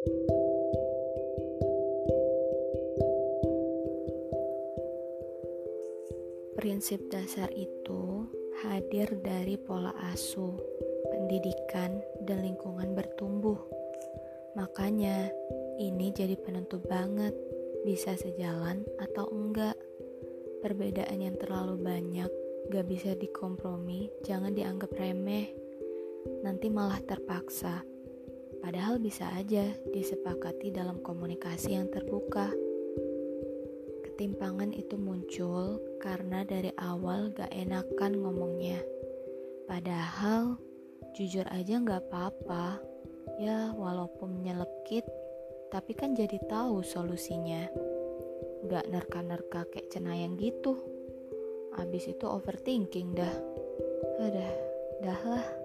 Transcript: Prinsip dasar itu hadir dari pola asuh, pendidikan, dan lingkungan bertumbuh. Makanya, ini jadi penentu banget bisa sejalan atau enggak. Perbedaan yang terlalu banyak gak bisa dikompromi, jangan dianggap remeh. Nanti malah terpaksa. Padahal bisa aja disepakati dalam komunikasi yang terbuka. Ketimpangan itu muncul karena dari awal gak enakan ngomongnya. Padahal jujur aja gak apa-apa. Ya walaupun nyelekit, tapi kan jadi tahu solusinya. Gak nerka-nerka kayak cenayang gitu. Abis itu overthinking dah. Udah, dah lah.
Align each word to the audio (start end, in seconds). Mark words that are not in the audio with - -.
Prinsip 0.00 0.16
dasar 7.12 7.52
itu 7.52 8.24
hadir 8.64 9.12
dari 9.20 9.60
pola 9.60 9.92
asuh, 10.08 10.56
pendidikan, 11.12 12.00
dan 12.24 12.40
lingkungan 12.40 12.96
bertumbuh. 12.96 13.60
Makanya, 14.56 15.28
ini 15.76 16.16
jadi 16.16 16.32
penentu 16.40 16.80
banget 16.80 17.36
bisa 17.84 18.16
sejalan 18.16 18.88
atau 19.04 19.28
enggak. 19.28 19.76
Perbedaan 20.64 21.20
yang 21.20 21.36
terlalu 21.36 21.76
banyak 21.76 22.32
gak 22.72 22.88
bisa 22.88 23.12
dikompromi, 23.20 24.08
jangan 24.24 24.56
dianggap 24.56 24.96
remeh. 24.96 25.52
Nanti 26.40 26.72
malah 26.72 27.04
terpaksa. 27.04 27.89
Padahal 28.60 29.00
bisa 29.00 29.24
aja 29.34 29.72
disepakati 29.88 30.70
dalam 30.70 31.00
komunikasi 31.00 31.74
yang 31.74 31.88
terbuka. 31.88 32.52
Ketimpangan 34.04 34.76
itu 34.76 35.00
muncul 35.00 35.80
karena 35.96 36.44
dari 36.44 36.68
awal 36.76 37.32
gak 37.32 37.48
enakan 37.50 38.20
ngomongnya. 38.20 38.84
Padahal 39.64 40.60
jujur 41.16 41.48
aja 41.48 41.80
gak 41.80 42.08
apa-apa. 42.08 42.78
Ya 43.40 43.72
walaupun 43.72 44.44
nyelekit, 44.44 45.08
tapi 45.72 45.96
kan 45.96 46.12
jadi 46.12 46.36
tahu 46.44 46.84
solusinya. 46.84 47.64
Gak 48.68 48.92
nerka-nerka 48.92 49.64
kayak 49.72 49.88
cenayang 49.88 50.36
gitu. 50.36 50.76
Abis 51.80 52.12
itu 52.12 52.28
overthinking 52.28 53.16
dah. 53.16 53.34
Udah, 54.20 54.52
dah 55.00 55.20
lah. 55.24 55.59